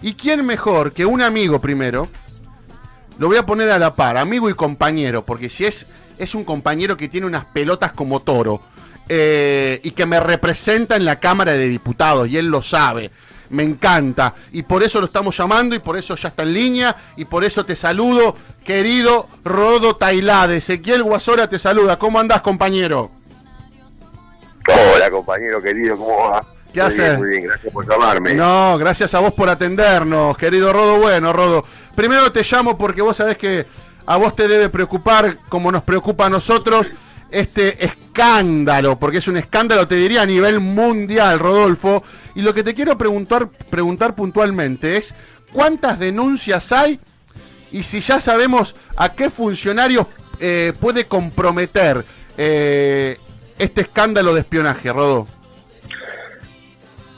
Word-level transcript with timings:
¿Y 0.00 0.14
quién 0.14 0.46
mejor 0.46 0.92
que 0.92 1.04
un 1.04 1.22
amigo 1.22 1.60
primero? 1.60 2.08
Lo 3.18 3.26
voy 3.26 3.36
a 3.36 3.46
poner 3.46 3.70
a 3.70 3.78
la 3.78 3.94
par, 3.94 4.16
amigo 4.16 4.48
y 4.48 4.54
compañero, 4.54 5.24
porque 5.24 5.50
si 5.50 5.64
es, 5.64 5.86
es 6.18 6.34
un 6.34 6.44
compañero 6.44 6.96
que 6.96 7.08
tiene 7.08 7.26
unas 7.26 7.46
pelotas 7.46 7.92
como 7.92 8.20
toro 8.20 8.60
eh, 9.08 9.80
y 9.82 9.90
que 9.90 10.06
me 10.06 10.20
representa 10.20 10.94
en 10.94 11.04
la 11.04 11.18
Cámara 11.18 11.52
de 11.52 11.68
Diputados, 11.68 12.28
y 12.28 12.36
él 12.36 12.46
lo 12.46 12.62
sabe. 12.62 13.10
Me 13.50 13.62
encanta. 13.62 14.34
Y 14.52 14.62
por 14.62 14.82
eso 14.82 15.00
lo 15.00 15.06
estamos 15.06 15.36
llamando 15.36 15.74
y 15.74 15.78
por 15.78 15.96
eso 15.96 16.14
ya 16.16 16.28
está 16.28 16.42
en 16.42 16.52
línea 16.52 16.94
y 17.16 17.24
por 17.24 17.44
eso 17.44 17.64
te 17.64 17.76
saludo, 17.76 18.36
querido 18.62 19.26
Rodo 19.42 19.96
Tailade. 19.96 20.58
Ezequiel 20.58 21.02
Guasora 21.02 21.48
te 21.48 21.58
saluda. 21.58 21.98
¿Cómo 21.98 22.20
andás, 22.20 22.42
compañero? 22.42 23.10
Hola, 24.94 25.10
compañero 25.10 25.62
querido, 25.62 25.96
¿cómo 25.96 26.28
va? 26.28 26.46
¿Qué 26.72 26.80
haces? 26.80 27.18
Muy 27.18 27.28
bien, 27.28 27.44
gracias 27.44 27.72
por 27.72 27.88
llamarme. 27.88 28.34
No, 28.34 28.76
gracias 28.78 29.14
a 29.14 29.20
vos 29.20 29.32
por 29.32 29.48
atendernos, 29.48 30.36
querido 30.36 30.72
Rodo. 30.72 30.98
Bueno, 30.98 31.32
Rodo, 31.32 31.64
primero 31.94 32.30
te 32.30 32.42
llamo 32.42 32.76
porque 32.76 33.02
vos 33.02 33.16
sabés 33.16 33.36
que 33.36 33.66
a 34.06 34.16
vos 34.16 34.34
te 34.36 34.48
debe 34.48 34.68
preocupar, 34.68 35.38
como 35.48 35.72
nos 35.72 35.82
preocupa 35.82 36.26
a 36.26 36.30
nosotros, 36.30 36.90
este 37.30 37.84
escándalo, 37.84 38.98
porque 38.98 39.18
es 39.18 39.28
un 39.28 39.36
escándalo, 39.36 39.86
te 39.86 39.96
diría, 39.96 40.22
a 40.22 40.26
nivel 40.26 40.60
mundial, 40.60 41.38
Rodolfo. 41.38 42.02
Y 42.34 42.42
lo 42.42 42.54
que 42.54 42.62
te 42.62 42.74
quiero 42.74 42.96
preguntar, 42.96 43.48
preguntar 43.70 44.14
puntualmente 44.14 44.96
es, 44.96 45.14
¿cuántas 45.52 45.98
denuncias 45.98 46.72
hay? 46.72 47.00
Y 47.70 47.82
si 47.82 48.00
ya 48.00 48.20
sabemos 48.20 48.74
a 48.96 49.12
qué 49.12 49.28
funcionarios 49.30 50.06
eh, 50.40 50.72
puede 50.80 51.06
comprometer 51.06 52.04
eh, 52.36 53.18
este 53.58 53.82
escándalo 53.82 54.34
de 54.34 54.40
espionaje, 54.40 54.92
Rodo. 54.92 55.26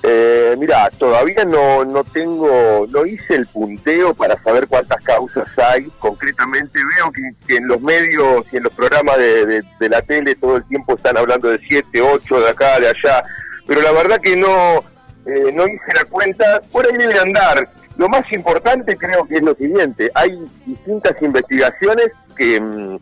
Eh, 0.03 0.57
mira, 0.59 0.89
todavía 0.99 1.45
no, 1.45 1.85
no 1.85 2.05
tengo, 2.05 2.87
no 2.89 3.05
hice 3.05 3.35
el 3.35 3.47
punteo 3.47 4.15
para 4.15 4.43
saber 4.43 4.67
cuántas 4.67 5.03
causas 5.03 5.47
hay. 5.59 5.85
Concretamente 5.99 6.79
veo 6.97 7.13
que, 7.47 7.57
en 7.57 7.69
los 7.69 7.81
medios 7.83 8.47
y 8.51 8.57
en 8.57 8.63
los 8.65 8.73
programas 8.73 9.19
de, 9.19 9.63
la 9.81 10.01
tele 10.03 10.35
todo 10.37 10.57
el 10.57 10.65
tiempo 10.65 10.95
están 10.95 11.19
hablando 11.19 11.49
de 11.49 11.59
7, 11.59 12.01
8, 12.01 12.41
de 12.41 12.49
acá, 12.49 12.81
de 12.81 12.89
allá. 12.89 13.25
Pero 13.67 13.83
la 13.83 13.93
verdad 13.93 14.21
que 14.21 14.37
no, 14.37 14.85
eh, 15.27 15.53
no 15.53 15.67
hice 15.67 15.93
la 15.95 16.05
cuenta. 16.09 16.63
Por 16.73 16.87
ahí 16.87 16.97
debe 16.97 17.19
andar. 17.19 17.69
Lo 17.99 18.09
más 18.09 18.31
importante 18.33 18.97
creo 18.97 19.27
que 19.27 19.37
es 19.37 19.43
lo 19.43 19.55
siguiente. 19.55 20.11
Hay 20.15 20.39
distintas 20.65 21.21
investigaciones 21.21 22.09
que... 22.37 22.61
Mm, 22.61 22.99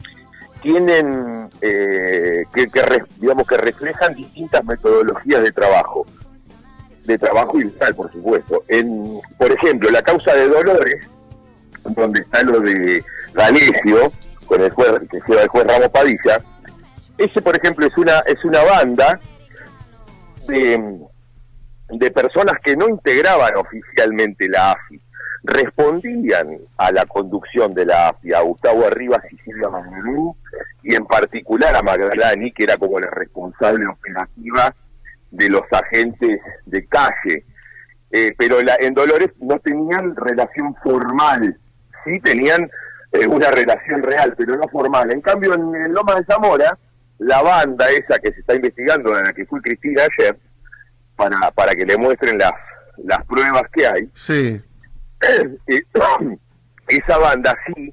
tienen 0.61 1.49
eh, 1.61 2.43
que, 2.53 2.69
digamos 3.21 3.47
que 3.47 3.57
reflejan 3.57 4.13
distintas 4.17 4.65
metodologías 4.65 5.41
de 5.41 5.53
trabajo 5.53 6.05
de 7.09 7.19
trabajo 7.19 7.59
ilegal, 7.59 7.95
por 7.95 8.13
supuesto. 8.13 8.63
En, 8.69 9.21
por 9.39 9.51
ejemplo, 9.51 9.91
la 9.91 10.03
causa 10.03 10.35
de 10.35 10.49
Dolores, 10.49 11.09
donde 11.83 12.21
está 12.21 12.43
lo 12.43 12.61
de 12.61 13.03
Galicio, 13.33 14.13
con 14.47 14.61
el 14.61 14.71
juez, 14.71 14.93
que 15.11 15.19
sea 15.27 15.43
el 15.43 15.49
juez 15.49 15.67
Ramos 15.67 15.89
Padilla, 15.89 16.39
ese, 17.17 17.41
por 17.41 17.57
ejemplo, 17.57 17.87
es 17.87 17.97
una, 17.97 18.19
es 18.27 18.45
una 18.45 18.63
banda 18.63 19.19
de, 20.47 21.01
de 21.89 22.11
personas 22.11 22.57
que 22.63 22.77
no 22.77 22.89
integraban 22.89 23.57
oficialmente 23.57 24.47
la 24.47 24.73
AFI, 24.73 25.01
respondían 25.45 26.59
a 26.77 26.93
la 26.93 27.07
conducción 27.07 27.73
de 27.73 27.87
la 27.87 28.11
AFI, 28.11 28.35
a 28.35 28.41
Gustavo 28.43 28.87
Arribas 28.87 29.23
y 29.33 29.39
Silvia 29.39 29.71
Magnú, 29.71 30.37
y 30.83 30.95
en 30.95 31.07
particular 31.07 31.75
a 31.75 31.83
Magdalani, 31.83 32.53
que 32.53 32.65
era 32.65 32.77
como 32.77 33.01
la 33.01 33.09
responsable 33.09 33.87
operativa 33.87 34.75
de 35.31 35.49
los 35.49 35.63
agentes 35.71 36.41
de 36.67 36.87
calle, 36.87 37.45
eh, 38.11 38.35
pero 38.39 38.61
la, 38.63 38.77
en 38.81 38.95
Dolores 38.95 39.31
no 39.41 39.59
tenían 39.59 40.17
relación 40.17 40.75
formal, 40.83 41.59
sí 42.05 42.19
tenían 42.21 42.71
eh, 43.13 43.27
una 43.27 43.51
relación 43.51 44.03
real, 44.03 44.35
pero 44.37 44.57
no 44.57 44.67
formal. 44.69 45.13
En 45.13 45.21
cambio, 45.21 45.55
en, 45.55 45.93
Loma 45.93 46.15
de 46.15 46.25
Zamora, 46.25 46.79
la 47.19 47.43
banda 47.43 47.89
esa 47.91 48.19
que 48.19 48.33
se 48.33 48.41
está 48.41 48.55
investigando, 48.55 49.17
en 49.17 49.25
la 49.25 49.33
que 49.33 49.45
fue 49.45 49.61
Cristina 49.61 50.03
ayer, 50.19 50.39
para, 51.17 51.51
para 51.51 51.73
que 51.73 51.85
le 51.85 51.97
muestren 51.99 52.39
las, 52.39 52.53
las 53.05 53.25
pruebas 53.27 53.65
que 53.73 53.87
hay, 53.87 54.11
sí. 54.15 54.63
Eh, 55.21 55.83
esa 56.89 57.19
banda 57.19 57.53
sí, 57.67 57.93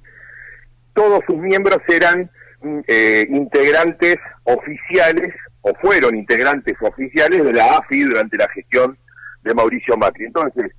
todos 0.93 1.21
sus 1.27 1.37
miembros 1.37 1.79
eran 1.87 2.29
mm, 2.61 2.81
integrantes 3.29 4.17
oficiales 4.43 5.33
o 5.67 5.73
fueron 5.81 6.15
integrantes 6.15 6.75
oficiales 6.79 7.43
de 7.43 7.51
la 7.51 7.77
AFI 7.77 8.03
durante 8.03 8.37
la 8.37 8.47
gestión 8.49 8.95
de 9.41 9.53
Mauricio 9.55 9.97
Macri. 9.97 10.25
Entonces, 10.25 10.71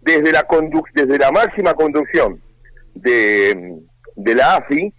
desde 0.00 0.32
la, 0.32 0.46
desde 0.94 1.18
la 1.18 1.30
máxima 1.30 1.74
conducción 1.74 2.40
de, 2.94 3.82
la 4.16 4.56
AFI, 4.56 4.94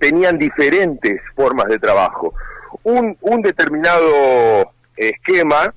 tenían 0.00 0.36
diferentes 0.36 1.20
formas 1.36 1.66
de 1.66 1.78
trabajo. 1.78 2.34
Un, 2.82 3.16
un 3.20 3.40
determinado 3.40 4.72
esquema 4.96 5.72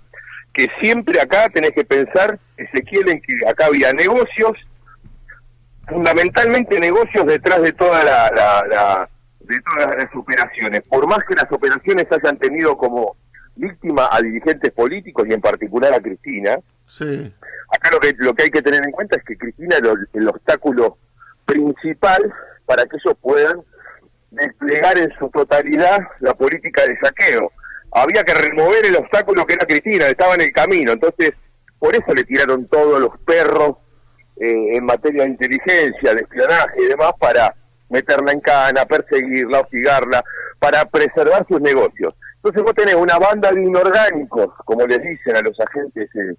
que 0.51 0.67
siempre 0.81 1.22
acá 1.22 1.50
tenés 1.50 1.72
que 1.73 1.85
pensar, 1.85 2.40
Ezequiel, 2.57 3.07
en 3.09 3.22
que 3.22 3.35
acá 3.47 3.67
había 3.67 3.94
negocios, 3.94 4.53
fundamentalmente 5.88 6.79
negocios 6.79 7.28
detrás 7.28 7.62
de 7.62 7.72
toda 7.73 8.03
la 8.03 9.07
de 9.47 9.59
todas 9.62 9.96
las 9.96 10.16
operaciones. 10.16 10.81
Por 10.81 11.08
más 11.08 11.19
que 11.28 11.35
las 11.35 11.52
operaciones 11.52 12.06
hayan 12.12 12.38
tenido 12.38 12.78
como 12.78 13.16
víctima 13.56 14.09
a 14.12 14.22
dirigentes 14.22 14.72
políticos 14.72 15.25
y 15.28 15.34
en 15.34 15.41
particular 15.41 15.94
a 15.94 16.00
Cristina, 16.00 16.58
sí. 16.88 17.34
acá 17.72 17.90
lo 17.91 18.00
que, 18.00 18.13
lo 18.18 18.34
que 18.34 18.44
hay 18.44 18.52
que 18.52 18.62
tener 18.62 18.84
en 18.84 18.91
cuenta 18.91 19.18
es 19.18 19.24
que 19.24 19.38
Cristina 19.38 19.78
es 19.78 19.84
el, 20.13 20.28
obstáculo 20.28 20.97
principal 21.46 22.34
para 22.66 22.85
que 22.85 22.97
ellos 22.97 23.18
puedan 23.22 23.62
desplegar 24.31 24.97
en 24.97 25.12
su 25.18 25.30
totalidad 25.30 26.00
la 26.19 26.34
política 26.34 26.85
de 26.85 26.97
saqueo. 27.00 27.52
Había 27.91 28.24
que 28.24 28.34
remover 28.34 28.85
el 28.85 28.97
obstáculo 28.97 29.46
que 29.46 29.53
era 29.53 29.66
Cristina, 29.66 30.08
estaba 30.08 30.35
en 30.35 30.41
el 30.41 30.52
camino, 30.52 30.91
entonces 30.91 31.31
por 31.79 31.96
eso 31.96 32.14
le 32.14 32.25
tiraron 32.25 32.68
todos 32.68 33.00
los 33.00 33.18
perros 33.19 33.78
eh, 34.35 34.75
en 34.75 34.85
materia 34.85 35.24
de 35.24 35.29
inteligencia, 35.29 36.14
de 36.14 36.22
espionaje 36.22 36.84
y 36.84 36.88
demás 36.88 37.14
para 37.18 37.56
meterla 37.90 38.31
en 38.31 38.40
cana, 38.40 38.86
perseguirla, 38.86 39.62
hostigarla, 39.62 40.24
para 40.59 40.86
preservar 40.86 41.46
sus 41.48 41.62
negocios. 41.62 42.14
Entonces 42.36 42.64
vos 42.64 42.74
tenés 42.75 42.96
una 42.96 43.18
banda 43.18 43.52
de 43.52 43.62
inorgánicos, 43.62 44.50
como 44.66 44.86
les 44.86 45.02
dicen 45.02 45.36
a 45.36 45.42
los 45.42 45.59
agentes 45.59 46.09
eh, 46.16 46.36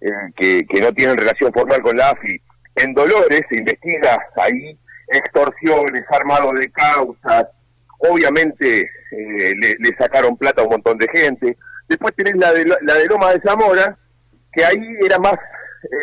eh, 0.00 0.10
que, 0.36 0.66
que 0.66 0.80
no 0.80 0.92
tienen 0.92 1.16
relación 1.16 1.52
formal 1.52 1.82
con 1.82 1.96
la 1.96 2.10
AFI, 2.10 2.40
en 2.76 2.94
Dolores 2.94 3.42
se 3.50 3.58
investiga 3.58 4.18
ahí 4.36 4.78
extorsiones, 5.08 6.04
armado 6.10 6.52
de 6.52 6.70
causas, 6.70 7.46
obviamente 7.98 8.80
eh, 8.82 9.54
le, 9.56 9.96
sacaron 9.98 10.36
plata 10.36 10.62
a 10.62 10.64
un 10.64 10.70
montón 10.70 10.98
de 10.98 11.08
gente. 11.12 11.56
Después 11.88 12.14
tenés 12.14 12.36
la 12.36 12.52
de, 12.52 12.64
la 12.64 12.94
de 12.94 13.06
Loma 13.06 13.32
de 13.32 13.40
Zamora, 13.40 13.98
que 14.52 14.64
ahí 14.64 14.96
era 15.04 15.18
más 15.18 15.36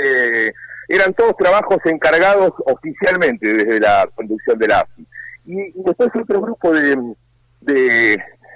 eh, 0.03 0.52
eran 0.88 1.14
todos 1.14 1.36
trabajos 1.38 1.78
encargados 1.86 2.52
oficialmente 2.66 3.53
desde 3.53 3.80
la 3.80 4.08
conducción 4.16 4.58
de 4.58 4.68
la 4.68 4.80
AFI. 4.81 5.08
Y, 5.46 5.72
después 5.84 6.09
otro 6.16 6.42
grupo 6.42 6.72
de, 6.74 7.16
de, 7.62 8.14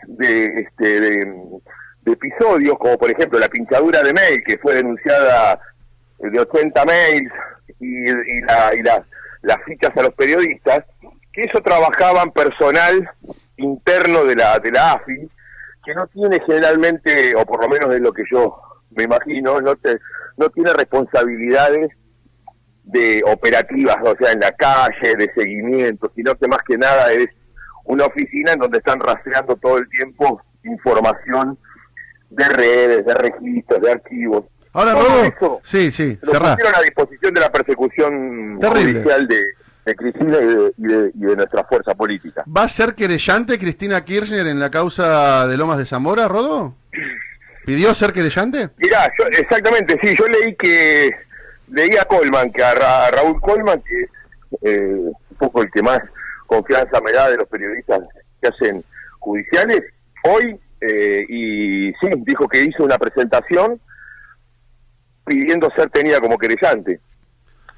este, 0.07 0.99
de, 0.99 1.33
episodios, 2.05 2.77
como 2.77 2.97
por 2.97 3.09
ejemplo 3.09 3.39
la 3.39 3.47
pinchadura 3.47 4.03
de 4.03 4.13
mail, 4.13 4.43
que 4.45 4.57
fue 4.57 4.75
denunciada 4.75 5.59
de 6.19 6.39
80 6.39 6.85
mails 6.85 7.31
y, 7.79 8.09
y, 8.09 8.41
la, 8.41 8.73
y 8.75 8.81
las 8.81 9.63
fichas 9.65 9.91
a 9.95 10.01
los 10.01 10.13
periodistas, 10.13 10.83
que 11.31 11.41
eso 11.41 11.61
trabajaban 11.61 12.31
personal 12.31 13.09
interno 13.57 14.25
de 14.25 14.35
la, 14.35 14.59
de 14.59 14.71
la 14.71 14.93
AFI, 14.93 15.29
que 15.83 15.95
no 15.95 16.07
tiene 16.07 16.39
generalmente, 16.45 17.35
o 17.35 17.45
por 17.45 17.61
lo 17.61 17.69
menos 17.69 17.93
es 17.93 18.01
lo 18.01 18.11
que 18.11 18.23
yo 18.31 18.57
me 18.91 19.03
imagino, 19.03 19.61
no, 19.61 19.75
te, 19.75 19.99
no 20.37 20.49
tiene 20.49 20.73
responsabilidades 20.73 21.91
de 22.83 23.21
operativas, 23.25 23.97
o 24.03 24.15
sea, 24.17 24.31
en 24.31 24.39
la 24.39 24.51
calle, 24.51 25.15
de 25.17 25.31
seguimiento, 25.35 26.11
sino 26.15 26.35
que 26.35 26.47
más 26.47 26.59
que 26.67 26.77
nada 26.77 27.11
es 27.11 27.27
una 27.85 28.05
oficina 28.05 28.53
en 28.53 28.59
donde 28.59 28.79
están 28.79 28.99
rastreando 28.99 29.55
todo 29.55 29.77
el 29.77 29.89
tiempo 29.89 30.41
información 30.63 31.57
de 32.29 32.45
redes, 32.45 33.05
de 33.05 33.13
registros, 33.13 33.81
de 33.81 33.91
archivos. 33.91 34.45
Ahora, 34.73 34.93
todo 34.93 35.23
eso 35.23 35.61
sí, 35.63 35.91
sí, 35.91 36.17
lo 36.21 36.31
pusieron 36.31 36.75
a 36.75 36.81
disposición 36.81 37.33
de 37.33 37.41
la 37.41 37.51
persecución 37.51 38.61
judicial 38.61 39.27
de, 39.27 39.95
Cristina 39.95 40.37
y 40.37 40.45
de, 40.45 41.11
y, 41.13 41.25
de, 41.25 41.35
nuestra 41.35 41.65
fuerza 41.65 41.93
política. 41.93 42.45
¿Va 42.47 42.63
a 42.63 42.69
ser 42.69 42.95
querellante 42.95 43.59
Cristina 43.59 44.05
Kirchner 44.05 44.47
en 44.47 44.59
la 44.59 44.71
causa 44.71 45.47
de 45.47 45.57
Lomas 45.57 45.77
de 45.77 45.85
Zamora, 45.85 46.29
Rodo? 46.29 46.75
¿Pidió 47.65 47.93
ser 47.93 48.13
querellante? 48.13 48.69
Mirá, 48.77 49.11
yo, 49.19 49.25
exactamente, 49.27 49.99
sí, 50.01 50.15
yo 50.15 50.25
leí 50.27 50.55
que 50.55 51.11
leía 51.71 52.01
a 52.01 52.05
Colman, 52.05 52.51
que 52.51 52.63
a, 52.63 53.09
Raúl 53.11 53.39
Colman, 53.41 53.81
que 53.81 54.01
es 54.01 54.09
eh, 54.61 54.95
un 54.95 55.37
poco 55.37 55.63
el 55.63 55.71
que 55.71 55.81
más 55.81 55.99
confianza 56.45 56.99
me 57.01 57.11
da 57.11 57.29
de 57.29 57.37
los 57.37 57.47
periodistas 57.47 58.01
que 58.41 58.49
hacen 58.49 58.83
judiciales, 59.19 59.81
hoy, 60.23 60.59
eh, 60.81 61.23
y 61.29 61.91
sí, 61.93 62.09
dijo 62.17 62.47
que 62.47 62.63
hizo 62.63 62.83
una 62.83 62.97
presentación 62.97 63.79
pidiendo 65.25 65.69
ser 65.75 65.89
tenida 65.89 66.19
como 66.19 66.37
querellante. 66.37 66.99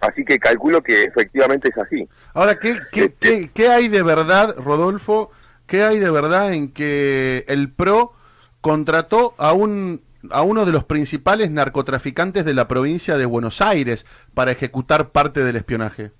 Así 0.02 0.26
que 0.26 0.38
calculo 0.40 0.82
que 0.82 1.04
efectivamente 1.04 1.70
es 1.70 1.78
así. 1.78 2.08
Ahora, 2.34 2.60
¿qué, 2.60 2.78
qué, 2.92 3.06
Este- 3.06 3.18
qué, 3.20 3.50
qué 3.54 3.70
hay 3.70 3.88
de 3.88 4.04
verdad, 4.04 4.56
Rodolfo? 4.58 5.32
¿Qué 5.66 5.84
hay 5.84 6.00
de 6.00 6.12
verdad 6.12 6.54
en 6.54 6.74
que 6.74 7.46
el 7.48 7.72
PRO 7.72 8.14
contrató 8.60 9.34
a 9.38 9.54
un 9.54 10.02
a 10.32 10.42
uno 10.42 10.66
de 10.66 10.72
los 10.72 10.84
principales 10.86 11.52
narcotraficantes 11.52 12.46
de 12.46 12.54
la 12.54 12.68
provincia 12.68 13.18
de 13.18 13.26
Buenos 13.26 13.62
Aires 13.62 14.06
para 14.34 14.52
ejecutar 14.52 15.10
parte 15.10 15.44
del 15.44 15.56
espionaje? 15.58 16.12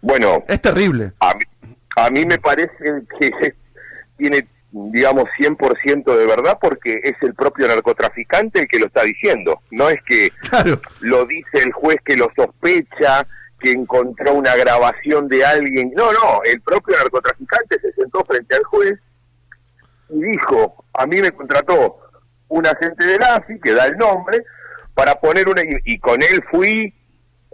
Bueno, 0.00 0.44
Es 0.48 0.60
terrible. 0.60 1.12
a 1.20 1.34
mí, 1.34 1.74
a 1.96 2.10
mí 2.10 2.26
me 2.26 2.38
parece 2.38 2.70
que 3.20 3.30
tiene, 4.18 4.48
digamos, 4.72 5.24
100% 5.38 6.16
de 6.16 6.26
verdad 6.26 6.58
porque 6.60 7.00
es 7.02 7.14
el 7.22 7.34
propio 7.34 7.68
narcotraficante 7.68 8.60
el 8.60 8.68
que 8.68 8.80
lo 8.80 8.86
está 8.86 9.02
diciendo. 9.02 9.60
No 9.70 9.88
es 9.88 9.98
que 10.06 10.30
Claro. 10.50 10.80
lo 11.00 11.24
dice 11.26 11.58
el 11.64 11.72
juez 11.72 11.96
que 12.04 12.16
lo 12.16 12.30
sospecha, 12.36 13.26
que 13.60 13.70
encontró 13.70 14.34
una 14.34 14.56
grabación 14.56 15.28
de 15.28 15.44
alguien. 15.44 15.92
No, 15.96 16.12
no, 16.12 16.42
el 16.44 16.60
propio 16.62 16.96
narcotraficante 16.96 17.78
se 17.80 17.92
sentó 17.92 18.24
frente 18.24 18.56
al 18.56 18.64
juez 18.64 18.98
y 20.10 20.20
dijo, 20.20 20.84
a 20.94 21.06
mí 21.06 21.20
me 21.22 21.30
contrató 21.30 22.00
un 22.52 22.66
agente 22.66 23.04
del 23.06 23.22
AFI, 23.22 23.58
que 23.60 23.72
da 23.72 23.86
el 23.86 23.96
nombre, 23.96 24.44
para 24.94 25.14
poner 25.14 25.48
una... 25.48 25.62
Y, 25.62 25.94
y 25.94 25.98
con 25.98 26.22
él 26.22 26.44
fui 26.50 26.94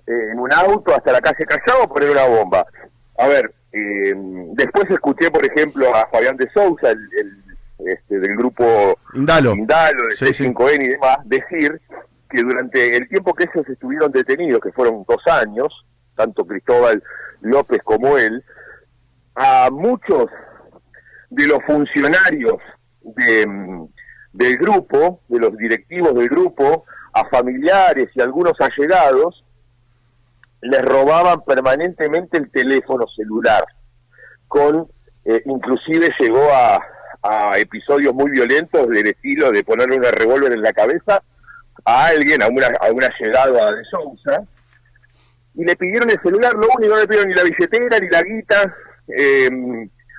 eh, 0.07 0.31
en 0.33 0.39
un 0.39 0.53
auto 0.53 0.95
hasta 0.95 1.13
la 1.13 1.21
calle 1.21 1.45
Callao 1.47 1.85
a 1.85 1.89
poner 1.89 2.11
una 2.11 2.25
bomba. 2.25 2.67
A 3.17 3.29
ver, 3.29 3.55
eh, 3.73 4.13
después 4.55 4.91
escuché, 4.91 5.31
por 5.31 5.45
ejemplo, 5.45 5.95
a 5.95 6.09
Fabián 6.09 6.37
de 6.37 6.51
Sousa, 6.51 6.91
el, 6.91 7.09
el, 7.17 7.89
este, 7.93 8.19
del 8.19 8.37
grupo 8.37 8.99
Indalo. 9.15 9.55
Indalo, 9.55 10.03
de 10.09 10.17
Sí, 10.17 10.33
sí. 10.33 10.45
C5N 10.47 10.85
y 10.85 10.89
demás, 10.89 11.19
decir 11.25 11.81
que 12.29 12.43
durante 12.43 12.97
el 12.97 13.09
tiempo 13.09 13.35
que 13.35 13.45
ellos 13.45 13.69
estuvieron 13.69 14.11
detenidos, 14.11 14.61
que 14.61 14.73
fueron 14.73 15.05
dos 15.09 15.25
años, 15.29 15.69
tanto 16.17 16.45
Cristóbal 16.45 17.03
López 17.41 17.81
como 17.85 18.19
él, 18.19 18.43
a 19.37 19.69
muchos 19.71 20.27
de 21.31 21.47
los 21.47 21.61
funcionarios 21.67 22.57
de, 23.03 23.47
mm, 23.47 23.87
del 24.33 24.57
grupo, 24.57 25.21
de 25.29 25.39
los 25.39 25.57
directivos 25.57 26.15
del 26.15 26.29
grupo, 26.29 26.85
a 27.13 27.25
familiares 27.29 28.09
y 28.15 28.21
algunos 28.21 28.55
allegados, 28.61 29.45
les 30.61 30.83
robaban 30.83 31.43
permanentemente 31.45 32.39
el 32.39 32.51
teléfono 32.51 33.07
celular, 33.17 33.65
con 34.47 34.89
eh, 35.25 35.43
inclusive 35.47 36.11
llegó 36.19 36.43
a, 36.53 36.81
a 37.23 37.59
episodios 37.59 38.15
muy 38.15 38.31
violentos 38.31 38.89
del 38.89 39.07
estilo 39.07 39.51
de 39.51 39.65
ponerle 39.65 39.97
una 39.97 40.11
revólver 40.11 40.53
en 40.53 40.63
la 40.63 40.73
cabeza 40.73 41.23
a 41.85 42.07
alguien, 42.07 42.43
a 42.43 42.49
una, 42.49 42.67
a 42.81 42.91
una 42.93 43.09
llegada 43.19 43.73
de 43.73 43.85
Sousa, 43.85 44.43
y 45.55 45.65
le 45.65 45.77
pidieron 45.77 46.11
el 46.11 46.21
celular, 46.23 46.55
lo 46.55 46.69
único, 46.77 46.95
no 46.95 47.01
le 47.01 47.09
pidieron 47.09 47.29
ni 47.29 47.35
la 47.35 47.43
billetera, 47.43 47.99
ni 47.99 48.09
la 48.09 48.23
guita. 48.23 48.75
eh, 49.09 49.51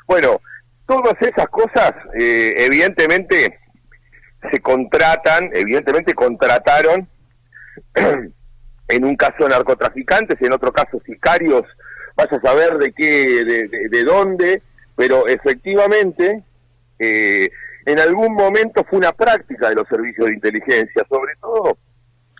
bueno, 0.08 0.42
todas 0.88 1.14
esas 1.22 1.48
cosas, 1.48 1.94
eh, 2.20 2.54
evidentemente, 2.58 3.60
se 4.52 4.60
contratan, 4.62 5.50
evidentemente 5.54 6.14
contrataron, 6.14 7.08
en 8.88 9.06
un 9.06 9.16
caso 9.16 9.48
narcotraficantes, 9.48 10.42
en 10.42 10.54
otro 10.54 10.72
caso 10.72 11.00
sicarios, 11.06 11.64
vas 12.16 12.32
a 12.32 12.42
saber 12.42 12.78
de 12.78 12.92
qué, 12.92 13.44
de, 13.46 13.68
de- 13.68 13.90
de 13.90 14.04
dónde, 14.04 14.62
pero 14.96 15.28
efectivamente, 15.28 16.44
eh, 17.00 17.50
en 17.86 18.00
algún 18.00 18.34
momento 18.34 18.84
fue 18.90 19.00
una 19.00 19.12
práctica 19.12 19.70
de 19.70 19.76
los 19.76 19.88
servicios 19.88 20.28
de 20.28 20.34
inteligencia, 20.34 21.06
sobre 21.10 21.36
todo 21.42 21.78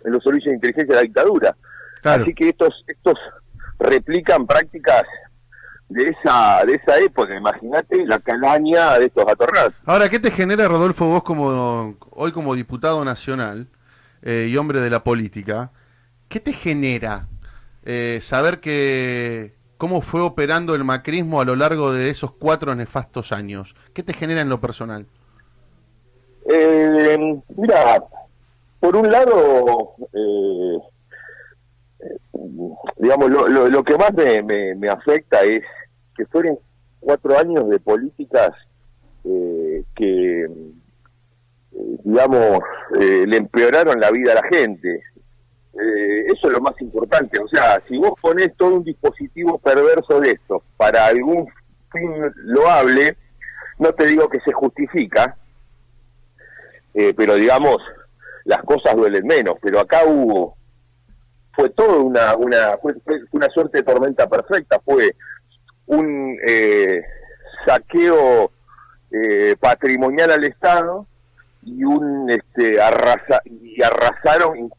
en 0.04 0.12
los 0.12 0.22
servicios 0.22 0.50
de 0.50 0.56
inteligencia 0.56 0.94
de 0.94 1.00
la 1.00 1.02
dictadura. 1.06 1.56
Claro. 2.02 2.22
Así 2.22 2.34
que 2.34 2.48
estos 2.50 2.84
estos 2.86 3.18
replican 3.78 4.46
prácticas 4.46 5.04
de 5.90 6.04
esa 6.04 6.64
de 6.64 6.74
esa 6.74 6.98
época. 6.98 7.36
Imagínate 7.36 8.06
la 8.06 8.18
calaña 8.18 8.98
de 8.98 9.06
estos 9.06 9.24
atornados. 9.28 9.74
Ahora, 9.84 10.08
¿qué 10.08 10.18
te 10.18 10.30
genera, 10.30 10.66
Rodolfo, 10.68 11.06
vos 11.06 11.22
como 11.22 11.96
hoy 12.10 12.32
como 12.32 12.54
diputado 12.54 13.04
nacional 13.04 13.66
eh, 14.22 14.48
y 14.50 14.56
hombre 14.56 14.80
de 14.80 14.88
la 14.88 15.04
política? 15.04 15.72
¿Qué 16.28 16.40
te 16.40 16.52
genera 16.52 17.26
eh, 17.84 18.20
saber 18.22 18.60
que 18.60 19.54
cómo 19.76 20.00
fue 20.00 20.20
operando 20.20 20.74
el 20.74 20.84
macrismo 20.84 21.40
a 21.40 21.44
lo 21.44 21.56
largo 21.56 21.92
de 21.92 22.08
esos 22.08 22.32
cuatro 22.32 22.74
nefastos 22.74 23.32
años? 23.32 23.74
¿Qué 23.92 24.02
te 24.02 24.12
genera 24.12 24.40
en 24.40 24.48
lo 24.48 24.60
personal? 24.60 25.06
Eh, 26.48 27.18
mira, 27.56 28.02
por 28.78 28.96
un 28.96 29.10
lado, 29.10 29.94
eh, 30.12 30.78
eh, 32.00 32.16
digamos, 32.96 33.30
lo, 33.30 33.48
lo, 33.48 33.68
lo 33.68 33.84
que 33.84 33.96
más 33.96 34.12
me, 34.14 34.42
me, 34.42 34.74
me 34.74 34.88
afecta 34.88 35.42
es 35.42 35.62
que 36.20 36.26
fueron 36.26 36.58
cuatro 37.00 37.38
años 37.38 37.66
de 37.70 37.80
políticas 37.80 38.50
eh, 39.24 39.84
que, 39.94 40.42
eh, 40.42 40.48
digamos, 42.04 42.60
eh, 43.00 43.24
le 43.26 43.38
empeoraron 43.38 43.98
la 43.98 44.10
vida 44.10 44.32
a 44.32 44.42
la 44.42 44.48
gente. 44.48 45.02
Eso 45.72 46.48
es 46.48 46.52
lo 46.52 46.60
más 46.60 46.78
importante. 46.80 47.40
O 47.40 47.48
sea, 47.48 47.82
si 47.88 47.96
vos 47.96 48.12
ponés 48.20 48.54
todo 48.56 48.74
un 48.74 48.84
dispositivo 48.84 49.58
perverso 49.58 50.20
de 50.20 50.32
esto 50.32 50.62
para 50.76 51.06
algún 51.06 51.48
fin 51.90 52.12
loable, 52.44 53.16
no 53.78 53.90
te 53.94 54.06
digo 54.06 54.28
que 54.28 54.40
se 54.40 54.52
justifica, 54.52 55.38
pero 57.16 57.36
digamos, 57.36 57.78
las 58.44 58.62
cosas 58.64 58.94
duelen 58.94 59.26
menos. 59.26 59.54
Pero 59.62 59.80
acá 59.80 60.04
hubo, 60.04 60.56
fue 61.54 61.70
todo 61.70 62.02
una, 62.02 62.36
una, 62.36 62.76
fue 62.82 62.94
una 63.30 63.48
suerte 63.48 63.78
de 63.78 63.84
tormenta 63.84 64.28
perfecta. 64.28 64.80
Fue 64.84 65.14
un 65.86 66.38
eh, 66.46 67.02
saqueo 67.66 68.50
eh, 69.10 69.56
patrimonial 69.58 70.30
al 70.30 70.44
Estado 70.44 71.06
y 71.62 71.84
un 71.84 72.30
este 72.30 72.80
arrasa 72.80 73.40
y 73.44 73.82
arrasaron 73.82 74.70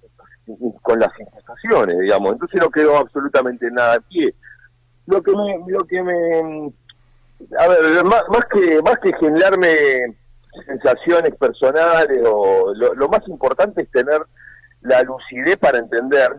con 0.81 0.99
las 0.99 1.11
instituciones, 1.19 1.99
digamos. 1.99 2.33
Entonces 2.33 2.59
no 2.61 2.69
quedó 2.69 2.97
absolutamente 2.97 3.69
nada 3.71 3.95
a 3.95 3.99
pie. 3.99 4.33
Lo 5.05 5.21
que 5.21 5.31
me, 5.31 5.59
lo 5.67 5.85
que 5.85 6.01
me, 6.01 6.73
a 7.57 7.67
ver, 7.67 8.03
más, 8.05 8.23
más 8.29 8.45
que 8.45 8.81
más 8.81 8.97
que 8.99 9.13
generarme 9.19 10.17
sensaciones 10.65 11.35
personales 11.35 12.21
o 12.25 12.73
lo 12.73 13.07
más 13.07 13.25
importante 13.27 13.83
es 13.83 13.91
tener 13.91 14.21
la 14.81 15.01
lucidez 15.03 15.57
para 15.57 15.79
entender 15.79 16.29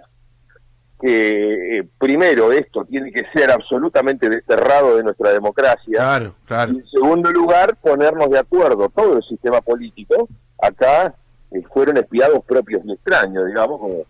que 1.03 1.79
eh, 1.79 1.89
primero 1.99 2.53
esto 2.53 2.85
tiene 2.85 3.11
que 3.11 3.25
ser 3.35 3.51
absolutamente 3.51 4.31
desterrado 4.31 4.97
de 4.97 5.03
nuestra 5.03 5.33
democracia. 5.33 5.99
Claro, 5.99 6.35
claro. 6.45 6.73
y 6.73 6.77
en 6.77 6.87
segundo 6.87 7.33
lugar, 7.33 7.77
ponernos 7.83 8.31
de 8.31 8.39
acuerdo, 8.39 8.89
todo 8.89 9.17
el 9.17 9.23
sistema 9.25 9.61
político, 9.61 10.29
acá 10.63 11.13
eh, 11.51 11.63
fueron 11.75 11.97
espiados 11.97 12.45
propios 12.45 12.83
y 12.85 12.93
extraños, 12.93 13.47
digamos, 13.47 13.81
como 13.81 14.05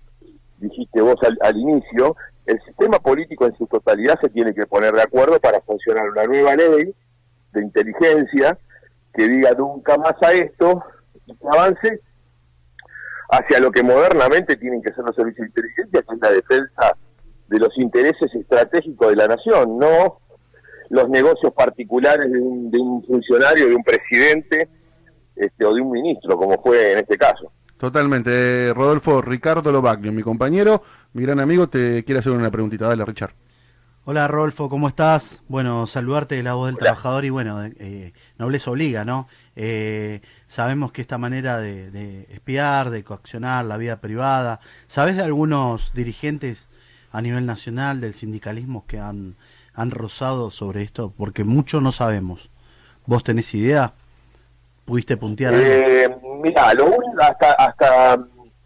dijiste 0.58 1.00
vos 1.00 1.16
al, 1.22 1.38
al 1.40 1.56
inicio, 1.56 2.14
el 2.44 2.60
sistema 2.66 2.98
político 2.98 3.46
en 3.46 3.56
su 3.56 3.66
totalidad 3.66 4.20
se 4.20 4.28
tiene 4.28 4.52
que 4.52 4.66
poner 4.66 4.92
de 4.92 5.02
acuerdo 5.02 5.40
para 5.40 5.62
funcionar 5.62 6.10
una 6.10 6.24
nueva 6.24 6.54
ley 6.54 6.94
de 7.52 7.62
inteligencia 7.62 8.58
que 9.14 9.28
diga 9.28 9.52
nunca 9.52 9.96
más 9.96 10.14
a 10.22 10.32
esto 10.32 10.84
y 11.26 11.34
que 11.34 11.48
avance 11.50 12.00
hacia 13.32 13.60
lo 13.60 13.70
que 13.70 13.82
modernamente 13.82 14.56
tienen 14.56 14.82
que 14.82 14.92
ser 14.92 15.04
los 15.04 15.16
servicios 15.16 15.46
de 15.46 15.48
inteligencia, 15.48 16.02
que 16.02 16.14
es 16.14 16.20
la 16.20 16.30
defensa 16.30 16.96
de 17.48 17.58
los 17.58 17.70
intereses 17.78 18.34
estratégicos 18.34 19.08
de 19.08 19.16
la 19.16 19.26
nación, 19.26 19.78
no 19.78 20.18
los 20.90 21.08
negocios 21.08 21.52
particulares 21.54 22.30
de 22.30 22.38
un, 22.38 22.70
de 22.70 22.78
un 22.78 23.02
funcionario, 23.04 23.68
de 23.68 23.74
un 23.74 23.82
presidente 23.82 24.68
este, 25.34 25.64
o 25.64 25.72
de 25.72 25.80
un 25.80 25.90
ministro, 25.90 26.36
como 26.36 26.60
fue 26.62 26.92
en 26.92 26.98
este 26.98 27.16
caso. 27.16 27.50
Totalmente. 27.78 28.30
Eh, 28.68 28.74
Rodolfo 28.74 29.22
Ricardo 29.22 29.72
Lobaglio, 29.72 30.12
mi 30.12 30.22
compañero, 30.22 30.82
mi 31.14 31.22
gran 31.22 31.40
amigo, 31.40 31.68
te 31.68 32.04
quiere 32.04 32.20
hacer 32.20 32.32
una 32.32 32.50
preguntita. 32.50 32.86
Dale, 32.86 33.04
Richard. 33.06 33.32
Hola 34.04 34.26
Rodolfo, 34.26 34.68
¿cómo 34.68 34.88
estás? 34.88 35.40
Bueno, 35.46 35.86
saludarte 35.86 36.34
de 36.34 36.42
la 36.42 36.54
voz 36.54 36.66
del 36.66 36.74
Hola. 36.74 36.84
trabajador 36.86 37.24
y 37.24 37.30
bueno, 37.30 37.62
eh, 37.64 38.12
nobleza 38.36 38.72
obliga, 38.72 39.04
¿no? 39.04 39.28
Eh, 39.54 40.20
sabemos 40.48 40.90
que 40.90 41.02
esta 41.02 41.18
manera 41.18 41.58
de, 41.58 41.88
de 41.92 42.26
espiar, 42.32 42.90
de 42.90 43.04
coaccionar 43.04 43.64
la 43.64 43.76
vida 43.76 44.00
privada, 44.00 44.58
¿sabes 44.88 45.16
de 45.16 45.22
algunos 45.22 45.92
dirigentes 45.94 46.66
a 47.12 47.22
nivel 47.22 47.46
nacional 47.46 48.00
del 48.00 48.12
sindicalismo 48.14 48.84
que 48.88 48.98
han, 48.98 49.36
han 49.72 49.92
rozado 49.92 50.50
sobre 50.50 50.82
esto? 50.82 51.12
Porque 51.16 51.44
mucho 51.44 51.80
no 51.80 51.92
sabemos. 51.92 52.50
¿Vos 53.06 53.22
tenés 53.22 53.54
idea? 53.54 53.92
¿Pudiste 54.84 55.16
puntear 55.16 55.54
algo? 55.54 55.64
Eh, 55.64 56.08
mira, 56.42 56.74
lo 56.74 56.86
único, 56.86 57.22
hasta, 57.22 57.52
hasta 57.52 58.18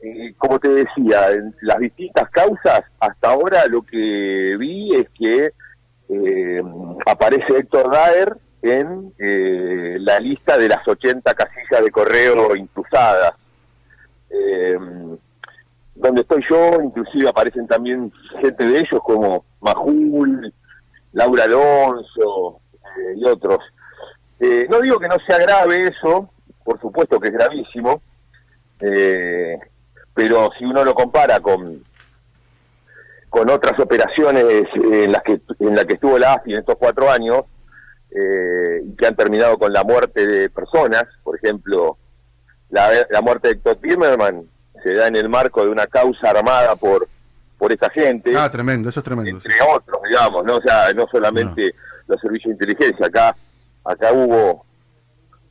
eh, 0.06 0.34
como 0.38 0.58
te 0.58 0.68
decía, 0.68 1.32
en 1.32 1.54
las 1.62 1.78
distintas 1.78 2.30
causas, 2.30 2.82
hasta 3.00 3.28
ahora 3.28 3.66
lo 3.66 3.82
que 3.82 4.56
vi 4.58 4.94
es 4.94 5.08
que 5.18 5.52
eh, 6.08 6.62
aparece 7.04 7.58
Héctor 7.58 7.90
Daer 7.90 8.36
en 8.62 9.12
eh, 9.18 9.96
la 10.00 10.20
lista 10.20 10.56
de 10.56 10.68
las 10.68 10.86
80 10.86 11.34
casillas 11.34 11.84
de 11.84 11.90
correo 11.90 12.54
intrusadas. 12.54 13.34
Eh, 14.30 14.78
donde 15.94 16.20
estoy 16.20 16.44
yo, 16.48 16.82
inclusive 16.82 17.28
aparecen 17.28 17.66
también 17.66 18.12
gente 18.40 18.66
de 18.66 18.80
ellos 18.80 19.00
como 19.02 19.44
Majul, 19.60 20.52
Laura 21.12 21.44
Alonso 21.44 22.60
eh, 22.84 23.14
y 23.16 23.24
otros. 23.24 23.60
No 24.68 24.80
digo 24.82 24.98
que 24.98 25.08
no 25.08 25.16
sea 25.26 25.38
grave 25.38 25.88
eso, 25.88 26.28
por 26.62 26.78
supuesto 26.80 27.18
que 27.18 27.28
es 27.28 27.32
gravísimo, 27.32 28.02
eh, 28.80 29.58
pero 30.16 30.50
si 30.58 30.64
uno 30.64 30.82
lo 30.82 30.94
compara 30.94 31.38
con 31.40 31.84
con 33.28 33.50
otras 33.50 33.78
operaciones 33.78 34.64
en 34.74 35.12
las 35.12 35.22
que 35.22 35.40
en 35.60 35.76
la 35.76 35.84
que 35.84 35.94
estuvo 35.94 36.18
la 36.18 36.32
AFI 36.34 36.54
en 36.54 36.60
estos 36.60 36.76
cuatro 36.76 37.10
años 37.10 37.42
y 38.10 38.96
que 38.96 39.06
han 39.06 39.14
terminado 39.14 39.58
con 39.58 39.72
la 39.74 39.84
muerte 39.84 40.26
de 40.26 40.48
personas, 40.48 41.04
por 41.22 41.36
ejemplo, 41.36 41.98
la, 42.70 42.88
la 43.10 43.20
muerte 43.20 43.48
de 43.48 43.54
Héctor 43.54 43.76
Timmerman 43.76 44.48
se 44.82 44.94
da 44.94 45.08
en 45.08 45.16
el 45.16 45.28
marco 45.28 45.62
de 45.62 45.70
una 45.70 45.86
causa 45.86 46.30
armada 46.30 46.76
por 46.76 47.06
por 47.58 47.72
esta 47.72 47.90
gente. 47.90 48.34
Ah, 48.36 48.50
tremendo, 48.50 48.88
eso 48.88 49.00
es 49.00 49.04
tremendo. 49.04 49.30
Entre 49.30 49.54
otros, 49.70 50.00
digamos, 50.08 50.44
¿no? 50.44 50.56
O 50.56 50.62
sea, 50.62 50.92
no 50.94 51.06
solamente 51.10 51.74
los 52.06 52.20
servicios 52.20 52.56
de 52.56 52.64
inteligencia, 52.64 53.06
acá 53.06 53.36
acá 53.84 54.12
hubo 54.12 54.65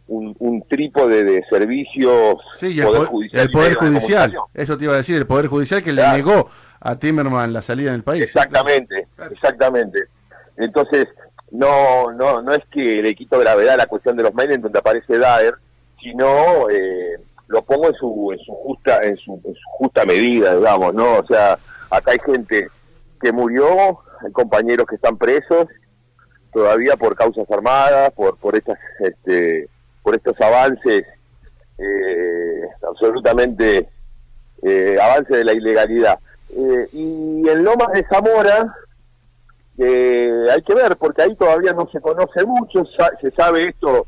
un, 0.08 0.36
un 0.40 0.68
trípode 0.68 1.24
de 1.24 1.44
servicios 1.50 2.36
sí, 2.56 2.80
el 2.80 2.86
poder, 2.86 3.06
judicial. 3.06 3.42
El 3.42 3.52
poder 3.52 3.74
judicial, 3.76 4.36
eso 4.54 4.78
te 4.78 4.84
iba 4.84 4.94
a 4.94 4.98
decir, 4.98 5.16
el 5.16 5.28
poder 5.28 5.48
judicial 5.48 5.84
que 5.84 5.94
le 5.94 6.08
negó 6.08 6.50
a 6.80 6.96
Timmerman 6.98 7.52
la 7.52 7.62
salida 7.62 7.92
del 7.92 8.04
país. 8.04 8.24
Exactamente, 8.24 9.08
exactamente. 9.32 10.00
Entonces, 10.58 11.08
no, 11.52 12.12
no, 12.12 12.42
no 12.42 12.54
es 12.54 12.64
que 12.72 13.02
le 13.02 13.16
quito 13.16 13.40
gravedad 13.40 13.74
a 13.76 13.78
la 13.78 13.88
cuestión 13.88 14.16
de 14.16 14.24
los 14.24 14.34
mails 14.34 14.54
en 14.56 14.62
donde 14.62 14.80
aparece 14.80 15.18
Daer, 15.18 15.56
sino 16.02 16.70
eh, 16.70 17.20
lo 17.48 17.64
pongo 17.64 17.88
en 17.88 17.96
su, 17.96 18.32
en 18.32 18.40
su 18.40 18.54
justa, 18.54 19.00
en 19.04 19.18
su, 19.18 19.42
en 19.44 19.54
su 19.54 19.70
justa 19.78 20.06
medida, 20.06 20.56
digamos, 20.56 20.94
¿no? 20.94 21.18
O 21.18 21.26
sea, 21.26 21.58
acá 21.90 22.12
hay 22.12 22.20
gente 22.26 22.68
que 23.22 23.32
murió, 23.32 24.00
hay 24.24 24.32
compañeros 24.32 24.86
que 24.88 24.96
están 24.96 25.18
presos 25.18 25.68
todavía 26.54 26.96
por 26.96 27.16
causas 27.16 27.50
armadas, 27.52 28.12
por 28.12 28.38
por 28.38 28.56
estas 28.56 28.80
este, 29.00 29.68
por 30.06 30.16
estos 30.16 30.40
avances 30.40 31.04
eh, 31.80 32.62
absolutamente 32.88 33.90
eh, 34.62 34.98
avances 35.02 35.36
de 35.36 35.44
la 35.44 35.54
ilegalidad. 35.54 36.20
Eh, 36.52 36.88
y 36.94 37.50
en 37.50 37.64
Lomas 37.64 37.92
de 37.92 38.06
Zamora 38.06 38.76
eh, 39.80 40.46
hay 40.54 40.62
que 40.62 40.76
ver, 40.76 40.96
porque 40.98 41.24
ahí 41.24 41.36
todavía 41.36 41.74
no 41.74 41.90
se 41.92 42.00
conoce 42.00 42.46
mucho, 42.46 42.84
se 43.20 43.32
sabe 43.32 43.70
esto, 43.70 44.06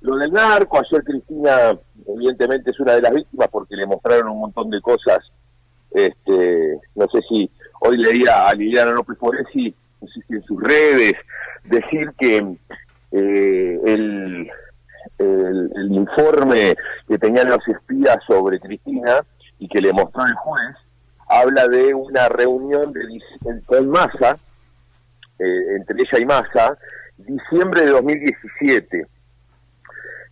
lo 0.00 0.16
del 0.16 0.32
narco, 0.32 0.80
ayer 0.80 1.04
Cristina 1.04 1.78
evidentemente 2.06 2.72
es 2.72 2.80
una 2.80 2.94
de 2.94 3.02
las 3.02 3.12
víctimas 3.12 3.48
porque 3.48 3.76
le 3.76 3.86
mostraron 3.86 4.30
un 4.30 4.40
montón 4.40 4.70
de 4.70 4.80
cosas 4.80 5.20
este, 5.92 6.78
no 6.96 7.06
sé 7.12 7.20
si 7.28 7.48
hoy 7.80 7.96
leía 7.96 8.48
a 8.48 8.54
Liliana 8.54 8.90
López 8.90 9.16
Foresi, 9.18 9.72
no 10.00 10.08
en 10.28 10.42
sus 10.42 10.62
redes, 10.62 11.12
decir 11.64 12.12
que 12.18 12.56
eh, 13.12 13.80
el, 15.18 15.92
informe 15.92 16.76
que 17.06 17.18
tenían 17.18 17.48
los 17.48 17.66
espías 17.66 18.18
sobre 18.26 18.60
Cristina 18.60 19.20
y 19.58 19.68
que 19.68 19.80
le 19.80 19.92
mostró 19.92 20.24
el 20.24 20.34
juez, 20.34 20.76
habla 21.28 21.66
de 21.68 21.92
una 21.94 22.28
reunión 22.28 22.92
de, 22.92 23.20
con 23.66 23.88
Massa, 23.88 24.38
eh, 25.38 25.76
entre 25.76 26.02
ella 26.02 26.18
y 26.20 26.26
Massa, 26.26 26.78
diciembre 27.16 27.82
de 27.82 27.90
2017, 27.90 29.06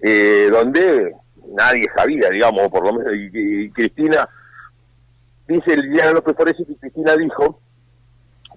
eh, 0.01 0.49
donde 0.51 1.15
nadie 1.49 1.87
sabía, 1.97 2.31
digamos, 2.31 2.69
por 2.69 2.85
lo 2.85 2.93
menos, 2.95 3.13
y 3.15 3.71
Cristina 3.71 4.29
dice 5.47 5.75
el 5.75 5.83
Liliana 5.83 6.13
López 6.13 6.35
Foresi 6.37 6.65
que 6.65 6.77
Cristina 6.77 7.17
dijo 7.17 7.61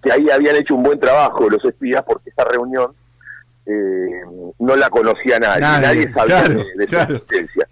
que 0.01 0.11
ahí 0.11 0.29
habían 0.29 0.55
hecho 0.55 0.75
un 0.75 0.83
buen 0.83 0.99
trabajo 0.99 1.49
los 1.49 1.63
espías 1.65 2.03
porque 2.03 2.29
esa 2.29 2.45
reunión 2.45 2.93
eh, 3.65 4.21
no 4.59 4.75
la 4.75 4.89
conocía 4.89 5.39
nadie, 5.39 5.61
nadie, 5.61 6.13
sabía 6.13 6.41
de, 6.43 6.87
su 6.89 7.05
existencia. 7.05 7.67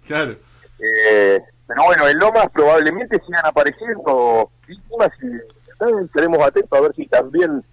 Eh, 0.78 1.40
pero 1.66 1.84
bueno, 1.84 2.08
en 2.08 2.18
Lomas 2.18 2.48
probablemente 2.52 3.20
sigan 3.26 3.44
apareciendo 3.44 4.50
víctimas 4.66 5.10
y 5.22 5.26
eh, 5.26 6.04
estaremos 6.04 6.38
atentos 6.38 6.78
a 6.78 6.82
ver 6.82 6.94
si 6.94 7.06
también 7.06 7.64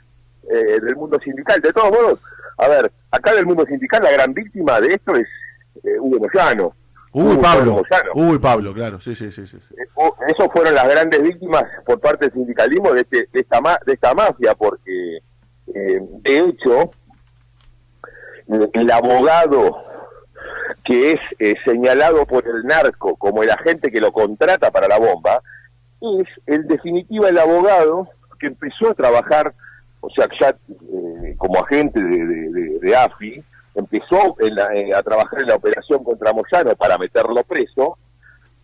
del 0.48 0.96
mundo 0.96 1.20
sindical. 1.24 1.60
De 1.60 1.74
todos 1.74 1.92
modos, 1.92 2.20
a 2.58 2.68
ver, 2.68 2.92
acá 3.10 3.34
del 3.34 3.48
mundo 3.48 3.66
sindical 3.66 4.04
la 4.04 4.12
gran 4.12 4.34
víctima 4.34 4.80
de 4.80 4.94
esto 4.94 5.16
es 5.16 5.28
Hugo 6.00 6.20
Moyano. 6.20 6.76
Uy, 7.16 7.38
Pablo. 7.38 7.82
Uy, 8.14 8.38
Pablo, 8.40 8.74
claro, 8.74 9.00
sí, 9.00 9.16
sí, 9.16 9.32
sí, 9.32 9.48
sí. 9.48 9.56
Eh, 9.56 9.88
esos 10.28 10.52
fueron 10.52 10.76
las 10.76 10.86
grandes 10.86 11.24
víctimas 11.24 11.64
por 11.86 11.98
parte 12.02 12.26
del 12.26 12.34
sindicalismo 12.34 12.92
de, 12.92 13.02
este, 13.02 13.30
de, 13.32 13.40
esta, 13.40 13.62
de 13.86 13.94
esta 13.94 14.14
mafia, 14.14 14.54
porque 14.54 15.20
eh, 15.74 16.00
de 16.02 16.40
hecho, 16.40 16.92
el 18.48 18.92
abogado 18.92 19.84
que 20.84 21.14
es 21.14 21.20
eh, 21.40 21.56
señalado 21.66 22.26
por 22.26 22.48
el 22.48 22.64
narco 22.64 23.16
como 23.16 23.42
el 23.42 23.50
agente 23.50 23.92
que 23.92 24.00
lo 24.00 24.12
contrata 24.12 24.72
para 24.72 24.88
la 24.88 25.00
bomba, 25.00 25.42
es 26.02 26.28
en 26.46 26.68
definitiva 26.68 27.30
el 27.30 27.40
abogado 27.40 28.08
que 28.40 28.48
empezó 28.48 28.92
a 28.92 28.94
trabajar, 28.94 29.54
o 30.02 30.10
sea, 30.12 30.28
ya 30.40 30.56
como 31.38 31.60
agente 31.60 32.02
de, 32.02 32.80
de 32.80 32.96
AFI, 32.96 33.44
empezó 33.76 34.36
eh, 34.40 34.94
a 34.94 35.04
trabajar 35.04 35.42
en 35.42 35.48
la 35.48 35.56
operación 35.56 36.04
contra 36.04 36.34
Moyano 36.34 36.76
para 36.76 36.98
meterlo 36.98 37.44
preso 37.44 37.98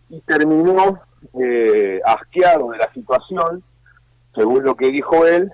y 0.08 0.20
terminó 0.22 1.00
eh, 1.40 2.00
asqueado 2.04 2.70
de 2.70 2.78
la 2.78 2.92
situación, 2.92 3.62
según 4.34 4.64
lo 4.64 4.74
que 4.74 4.90
dijo 4.90 5.26
él, 5.26 5.52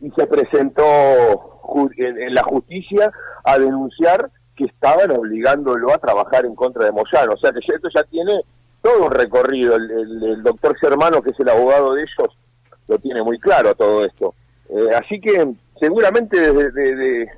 y 0.00 0.10
se 0.12 0.26
presentó 0.26 1.49
en, 1.96 2.34
la 2.34 2.42
justicia 2.42 3.12
a 3.44 3.58
denunciar 3.58 4.30
que 4.56 4.64
estaban 4.64 5.10
obligándolo 5.10 5.92
a 5.92 5.98
trabajar 5.98 6.44
en 6.44 6.54
contra 6.54 6.84
de 6.84 6.92
Moyano. 6.92 7.32
O 7.34 7.38
sea 7.38 7.52
que 7.52 7.60
esto 7.60 7.88
ya 7.94 8.02
tiene 8.04 8.40
todo 8.82 9.06
un 9.06 9.10
recorrido. 9.10 9.76
El, 9.76 10.42
doctor 10.42 10.76
Germano, 10.78 11.22
que 11.22 11.30
es 11.30 11.40
el 11.40 11.48
abogado 11.48 11.94
de 11.94 12.02
ellos, 12.02 12.36
lo 12.88 12.98
tiene 12.98 13.22
muy 13.22 13.38
claro 13.38 13.74
todo 13.74 14.04
esto. 14.04 14.34
Eh, 14.68 14.94
así 14.94 15.20
que 15.20 15.54
seguramente 15.78 16.52
desde, 16.52 17.30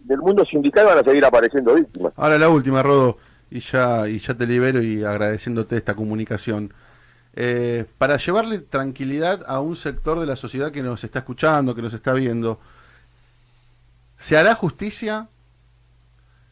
del 0.00 0.18
mundo 0.18 0.44
sindical 0.44 0.86
van 0.86 0.98
a 0.98 1.02
seguir 1.02 1.24
apareciendo 1.24 1.74
víctimas. 1.74 2.12
Ahora 2.16 2.38
la 2.38 2.48
última, 2.48 2.82
Rodo, 2.82 3.18
y 3.50 3.60
ya, 3.60 4.08
y 4.08 4.18
ya 4.18 4.34
te 4.34 4.46
libero 4.46 4.82
y 4.82 5.04
agradeciéndote 5.04 5.76
esta 5.76 5.94
comunicación. 5.94 6.72
Eh, 7.40 7.84
para 7.98 8.16
llevarle 8.16 8.58
tranquilidad 8.58 9.44
a 9.46 9.60
un 9.60 9.76
sector 9.76 10.18
de 10.18 10.26
la 10.26 10.34
sociedad 10.34 10.72
que 10.72 10.82
nos 10.82 11.04
está 11.04 11.20
escuchando, 11.20 11.74
que 11.74 11.82
nos 11.82 11.94
está 11.94 12.12
viendo, 12.12 12.58
¿se 14.18 14.36
hará 14.36 14.54
justicia? 14.54 15.28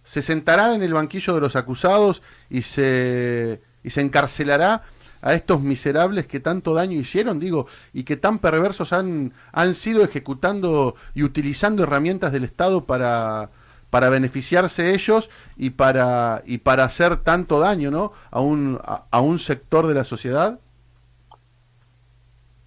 ¿Se 0.05 0.23
sentará 0.23 0.75
en 0.75 0.83
el 0.83 0.95
banquillo 0.95 1.35
de 1.35 1.41
los 1.41 1.57
acusados 1.57 2.23
y 2.49 2.63
se, 2.63 3.61
y 3.83 3.91
se 3.91 4.01
encarcelará 4.01 4.85
a 5.21 5.35
estos 5.35 5.61
miserables 5.61 6.27
que 6.27 6.39
tanto 6.39 6.73
daño 6.75 7.01
hicieron, 7.01 7.41
digo, 7.41 7.67
y 7.93 8.05
que 8.05 8.17
tan 8.17 8.39
perversos 8.39 8.93
han, 8.93 9.33
han 9.51 9.75
sido 9.75 10.05
ejecutando 10.05 10.95
y 11.15 11.25
utilizando 11.25 11.83
herramientas 11.83 12.31
del 12.31 12.45
Estado 12.45 12.85
para, 12.85 13.51
para 13.91 14.09
beneficiarse 14.09 14.95
ellos 14.95 15.31
y 15.57 15.71
para, 15.71 16.43
y 16.47 16.59
para 16.59 16.85
hacer 16.85 17.17
tanto 17.19 17.59
daño 17.59 17.91
¿no? 17.91 18.13
a, 18.31 18.41
un, 18.41 18.79
a, 18.83 19.21
un 19.21 19.39
sector 19.39 19.87
de 19.87 19.95
la 19.95 20.05
sociedad? 20.05 20.61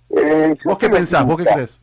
Eh, 0.09 0.57
¿Vos 0.65 0.77
qué 0.77 0.89
pensás? 0.89 1.25
¿Vos 1.25 1.37
qué 1.37 1.45
crees? 1.45 1.79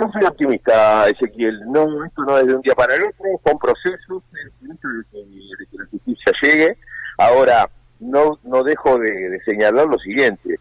Yo 0.00 0.10
soy 0.12 0.24
optimista, 0.24 1.08
Ezequiel. 1.08 1.60
No, 1.66 2.04
esto 2.04 2.22
no 2.22 2.38
es 2.38 2.46
de 2.46 2.54
un 2.54 2.62
día 2.62 2.74
para 2.74 2.94
el 2.94 3.02
otro, 3.02 3.26
son 3.44 3.58
procesos, 3.58 4.22
de 4.32 5.66
que 5.70 5.78
la 5.78 5.86
justicia 5.90 6.32
llegue. 6.42 6.78
Ahora, 7.18 7.68
no, 8.00 8.38
no 8.44 8.62
dejo 8.62 8.98
de, 8.98 9.38
señalar 9.44 9.86
lo 9.86 9.98
siguiente. 9.98 10.58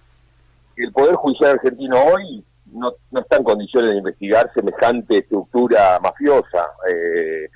El 0.75 0.91
Poder 0.91 1.15
Judicial 1.15 1.51
argentino 1.51 1.97
hoy 2.03 2.43
no, 2.71 2.91
no 3.11 3.19
está 3.21 3.37
en 3.37 3.43
condiciones 3.43 3.91
de 3.91 3.97
investigar 3.97 4.51
semejante 4.53 5.19
estructura 5.19 5.99
mafiosa. 6.01 6.67
Eh, 6.89 7.49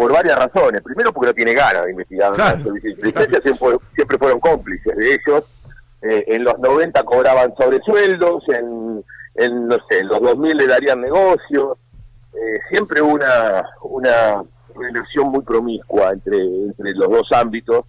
por 0.00 0.14
varias 0.14 0.38
razones. 0.38 0.80
Primero 0.80 1.12
porque 1.12 1.26
no 1.26 1.34
tiene 1.34 1.52
ganas 1.52 1.84
de 1.84 1.90
investigar. 1.90 2.34
siempre, 3.42 3.76
siempre, 3.94 4.18
fueron 4.18 4.40
cómplices 4.40 4.96
de 4.96 5.12
ellos. 5.12 5.44
Eh, 6.02 6.24
en 6.28 6.44
los 6.44 6.58
90 6.58 7.02
cobraban 7.04 7.54
sobresueldos, 7.56 8.42
en, 8.48 9.04
en, 9.34 9.68
no 9.68 9.76
sé, 9.88 9.98
en 10.00 10.08
los 10.08 10.20
2000 10.20 10.56
le 10.56 10.66
darían 10.66 11.00
negocios. 11.00 11.78
Eh, 12.32 12.58
siempre 12.70 13.02
una, 13.02 13.64
una 13.82 14.42
relación 14.74 15.30
muy 15.30 15.42
promiscua 15.42 16.10
entre, 16.12 16.38
entre 16.38 16.94
los 16.94 17.08
dos 17.08 17.28
ámbitos. 17.32 17.84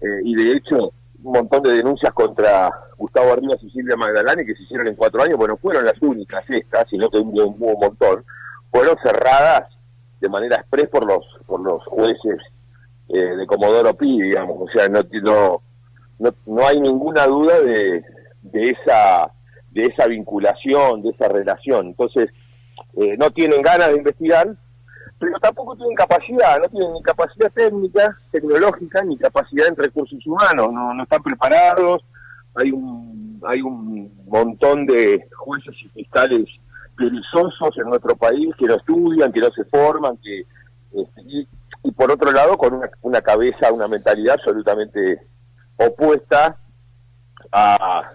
Eh, 0.00 0.20
y 0.24 0.34
de 0.36 0.52
hecho 0.52 0.92
un 1.22 1.32
montón 1.32 1.62
de 1.62 1.72
denuncias 1.72 2.12
contra 2.12 2.70
Gustavo 2.96 3.32
Arribas 3.32 3.62
y 3.62 3.70
Silvia 3.70 3.96
Magdalani 3.96 4.44
que 4.44 4.54
se 4.54 4.62
hicieron 4.62 4.86
en 4.86 4.94
cuatro 4.94 5.22
años, 5.22 5.36
bueno, 5.36 5.56
fueron 5.56 5.84
las 5.84 6.00
únicas 6.00 6.44
estas, 6.48 6.88
sino 6.88 7.10
que 7.10 7.18
hubo, 7.18 7.46
un 7.46 7.58
montón, 7.58 8.24
fueron 8.70 8.96
cerradas 9.02 9.68
de 10.20 10.28
manera 10.28 10.56
express 10.56 10.88
por 10.88 11.06
los 11.06 11.24
por 11.46 11.60
los 11.60 11.84
jueces 11.86 12.38
eh, 13.08 13.36
de 13.36 13.46
Comodoro 13.46 13.94
Pi, 13.94 14.20
digamos, 14.20 14.56
o 14.60 14.66
sea, 14.72 14.88
no, 14.88 15.00
no, 15.22 15.62
no, 16.18 16.66
hay 16.66 16.80
ninguna 16.80 17.26
duda 17.26 17.60
de, 17.60 18.04
de 18.42 18.70
esa 18.70 19.32
de 19.70 19.86
esa 19.86 20.06
vinculación, 20.06 21.02
de 21.02 21.10
esa 21.10 21.28
relación. 21.28 21.88
Entonces, 21.88 22.30
eh, 22.96 23.16
no 23.18 23.30
tienen 23.30 23.62
ganas 23.62 23.88
de 23.88 23.98
investigar, 23.98 24.56
pero 25.18 25.38
tampoco 25.40 25.76
tienen 25.76 25.94
capacidad, 25.94 26.60
no 26.60 26.68
tienen 26.68 26.92
ni 26.94 27.02
capacidad 27.02 27.50
técnica, 27.52 28.16
tecnológica, 28.30 29.02
ni 29.02 29.16
capacidad 29.16 29.68
en 29.68 29.76
recursos 29.76 30.24
humanos, 30.26 30.72
no, 30.72 30.94
no 30.94 31.02
están 31.02 31.22
preparados, 31.22 32.02
hay 32.54 32.70
un, 32.70 33.40
hay 33.46 33.60
un 33.60 34.12
montón 34.26 34.86
de 34.86 35.28
jueces 35.36 35.74
y 35.84 35.88
fiscales 35.88 36.46
perezosos 36.96 37.76
en 37.76 37.88
nuestro 37.88 38.16
país 38.16 38.48
que 38.58 38.66
no 38.66 38.74
estudian, 38.74 39.32
que 39.32 39.40
no 39.40 39.50
se 39.50 39.64
forman, 39.64 40.16
que 40.16 40.40
este, 40.92 41.22
y, 41.26 41.92
por 41.92 42.10
otro 42.10 42.32
lado 42.32 42.56
con 42.56 42.74
una, 42.74 42.90
una 43.02 43.20
cabeza, 43.20 43.72
una 43.72 43.88
mentalidad 43.88 44.34
absolutamente 44.34 45.20
opuesta 45.78 46.58
a, 47.52 48.10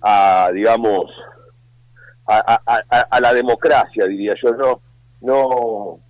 a 0.00 0.50
digamos, 0.52 1.10
a, 2.26 2.60
a, 3.10 3.20
la 3.20 3.32
democracia, 3.32 4.06
diría 4.06 4.34
yo, 4.42 4.80
no, 5.20 6.00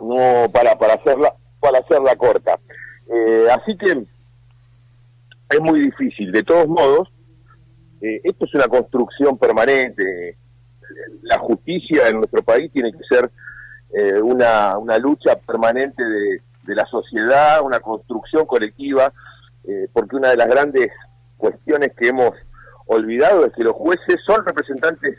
no, 0.00 0.50
para 0.50 0.76
para 0.78 0.94
hacerla, 0.94 1.34
para 1.60 1.78
hacerla 1.78 2.16
corta. 2.16 2.58
Eh, 3.12 3.46
así 3.50 3.76
que 3.76 4.06
es 5.50 5.60
muy 5.60 5.80
difícil. 5.80 6.32
De 6.32 6.42
todos 6.42 6.66
modos, 6.68 7.08
eh, 8.00 8.20
esto 8.24 8.46
es 8.46 8.54
una 8.54 8.68
construcción 8.68 9.36
permanente. 9.36 10.38
La 11.22 11.38
justicia 11.38 12.08
en 12.08 12.16
nuestro 12.16 12.42
país 12.42 12.72
tiene 12.72 12.92
que 12.92 13.04
ser 13.08 13.30
eh, 13.92 14.20
una, 14.20 14.78
una 14.78 14.98
lucha 14.98 15.36
permanente 15.36 16.04
de, 16.04 16.40
de, 16.62 16.74
la 16.74 16.86
sociedad, 16.86 17.60
una 17.62 17.80
construcción 17.80 18.46
colectiva, 18.46 19.12
eh, 19.64 19.88
porque 19.92 20.16
una 20.16 20.30
de 20.30 20.36
las 20.36 20.48
grandes 20.48 20.88
cuestiones 21.36 21.92
que 21.96 22.08
hemos 22.08 22.32
olvidado 22.86 23.46
es 23.46 23.52
que 23.52 23.64
los 23.64 23.74
jueces 23.74 24.16
son 24.26 24.44
representantes 24.44 25.18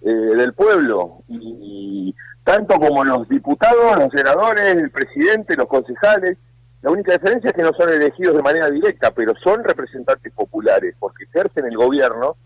del 0.00 0.52
pueblo 0.52 1.24
y, 1.26 2.14
tanto 2.44 2.78
como 2.78 3.04
los 3.04 3.28
diputados, 3.28 3.98
los 3.98 4.08
senadores, 4.10 4.76
el 4.76 4.90
presidente, 4.90 5.56
los 5.56 5.66
concejales, 5.66 6.38
la 6.80 6.90
única 6.90 7.12
diferencia 7.12 7.50
es 7.50 7.56
que 7.56 7.62
no 7.62 7.72
son 7.76 7.88
elegidos 7.90 8.36
de 8.36 8.42
manera 8.42 8.70
directa, 8.70 9.10
pero 9.10 9.34
son 9.42 9.64
representantes 9.64 10.32
populares, 10.32 10.94
porque 10.98 11.24
ejercen 11.24 11.66
el 11.66 11.76
gobierno 11.76 12.36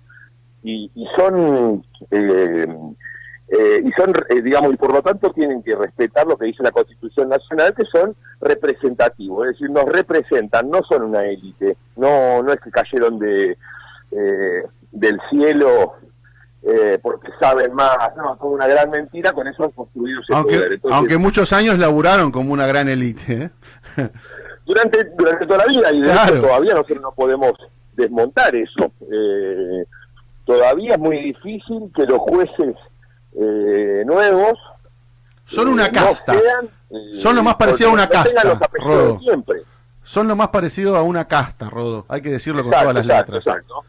y, 0.62 0.90
son, 1.16 1.84
eh, 2.10 2.66
eh, 3.52 3.82
y 3.84 3.92
son 3.92 4.12
eh, 4.30 4.40
digamos, 4.42 4.72
y 4.72 4.76
por 4.76 4.92
lo 4.92 5.02
tanto 5.02 5.30
tienen 5.30 5.62
que 5.62 5.74
respetar 5.74 6.26
lo 6.26 6.36
que 6.36 6.46
dice 6.46 6.62
la 6.62 6.70
Constitución 6.70 7.28
Nacional, 7.28 7.74
que 7.74 7.84
son 7.92 8.16
representativos, 8.40 9.46
es 9.46 9.52
decir, 9.52 9.70
nos 9.70 9.84
representan, 9.84 10.70
no 10.70 10.80
son 10.88 11.02
una 11.02 11.24
élite, 11.24 11.76
no, 11.96 12.42
no 12.42 12.52
es 12.52 12.60
que 12.60 12.70
cayeron 12.70 13.18
de, 13.18 13.56
del 14.90 15.20
cielo 15.30 15.96
eh, 16.64 16.98
porque 17.02 17.28
saben 17.40 17.74
más, 17.74 17.98
no, 18.16 18.34
es 18.34 18.40
una 18.40 18.68
gran 18.68 18.88
mentira, 18.88 19.32
con 19.32 19.48
eso 19.48 19.64
han 19.64 19.72
construido 19.72 20.20
ese 20.20 20.32
aunque, 20.32 20.78
poder. 20.78 20.80
aunque 20.92 21.18
muchos 21.18 21.52
años 21.52 21.76
laburaron 21.76 22.30
como 22.30 22.52
una 22.52 22.68
gran 22.68 22.88
élite. 22.88 23.50
¿eh? 23.96 24.08
durante, 24.64 25.04
durante 25.18 25.44
toda 25.44 25.58
la 25.58 25.66
vida, 25.66 25.92
y 25.92 26.02
de 26.02 26.12
hecho 26.12 26.40
todavía 26.40 26.74
nosotros 26.74 27.00
no 27.00 27.12
podemos 27.12 27.52
desmontar 27.94 28.54
eso. 28.54 28.92
Eh, 29.10 29.84
todavía 30.44 30.94
es 30.94 31.00
muy 31.00 31.18
difícil 31.18 31.90
que 31.96 32.06
los 32.06 32.18
jueces 32.18 32.76
nuevos 33.34 34.58
son 35.44 35.68
una 35.68 35.90
casta. 35.90 36.34
son 37.14 37.36
lo 37.36 37.42
más 37.42 37.56
parecido 37.56 37.90
a 37.90 37.92
una 37.92 38.08
casta. 38.08 38.42
Siempre. 39.20 39.62
Son 40.02 40.26
lo 40.26 40.34
más 40.34 40.48
parecido 40.48 40.96
a 40.96 41.02
una 41.02 41.26
casta, 41.26 41.70
Rodo. 41.70 42.06
Hay 42.08 42.22
que 42.22 42.30
decirlo 42.30 42.62
con 42.62 42.72
todas 42.72 42.94
las 42.94 43.06
letras. 43.06 43.46
Exacto. 43.46 43.84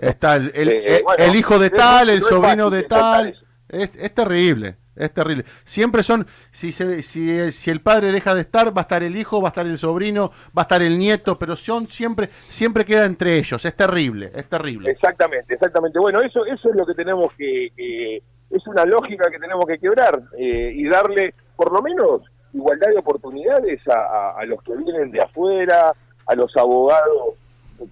Está 0.00 0.36
el, 0.36 0.52
eh, 0.54 1.02
el, 1.18 1.34
hijo 1.36 1.58
de 1.58 1.70
tal, 1.70 2.10
el 2.10 2.22
sobrino 2.22 2.68
de 2.68 2.82
tal. 2.82 3.34
Es, 3.68 3.94
es, 3.96 4.14
terrible, 4.14 4.76
es 4.94 5.12
terrible. 5.12 5.44
Siempre 5.64 6.02
son, 6.02 6.26
si, 6.50 6.70
se, 6.70 7.02
si, 7.02 7.50
si 7.50 7.70
el 7.70 7.80
padre 7.80 8.12
deja 8.12 8.34
de 8.34 8.42
estar, 8.42 8.76
va 8.76 8.82
a 8.82 8.82
estar 8.82 9.02
el 9.02 9.16
hijo, 9.16 9.40
va 9.40 9.48
a 9.48 9.50
estar 9.50 9.66
el 9.66 9.78
sobrino, 9.78 10.30
va 10.56 10.62
a 10.62 10.64
estar 10.64 10.82
el 10.82 10.98
nieto, 10.98 11.38
pero 11.38 11.56
son 11.56 11.88
siempre, 11.88 12.28
siempre 12.48 12.84
queda 12.84 13.06
entre 13.06 13.38
ellos. 13.38 13.64
Es 13.64 13.74
terrible, 13.74 14.30
es 14.34 14.48
terrible. 14.48 14.90
Exactamente, 14.90 15.54
exactamente. 15.54 15.98
Bueno, 15.98 16.20
eso, 16.20 16.44
eso 16.44 16.68
es 16.68 16.76
lo 16.76 16.86
que 16.86 16.94
tenemos 16.94 17.32
que, 17.32 18.22
es 18.56 18.66
una 18.66 18.84
lógica 18.84 19.30
que 19.30 19.38
tenemos 19.38 19.66
que 19.66 19.78
quebrar 19.78 20.20
eh, 20.38 20.72
y 20.74 20.88
darle, 20.88 21.34
por 21.56 21.72
lo 21.72 21.82
menos, 21.82 22.22
igualdad 22.52 22.90
de 22.90 22.98
oportunidades 22.98 23.80
a, 23.88 24.38
a 24.38 24.44
los 24.46 24.62
que 24.62 24.76
vienen 24.76 25.10
de 25.10 25.20
afuera, 25.20 25.92
a 26.26 26.34
los 26.34 26.56
abogados 26.56 27.34